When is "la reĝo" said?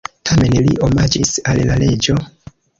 1.71-2.21